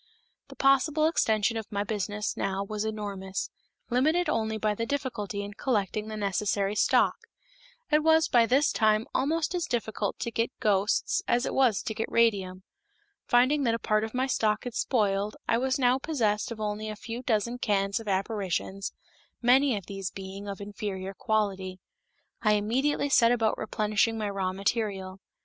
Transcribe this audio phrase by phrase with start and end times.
[0.47, 3.51] The possible extension of my business now was enormous,
[3.91, 7.13] limited only by the difficulty in collecting the necessary stock.
[7.91, 11.93] It was by this time almost as difficult to get ghosts as it was to
[11.93, 12.63] get radium.
[13.27, 16.89] Finding that a part of my stock had spoiled, I was now possessed of only
[16.89, 18.93] a few dozen cans of apparitions,
[19.39, 21.79] many of these being of inferior quality.
[22.41, 25.19] I immediately set about replenishing my raw material.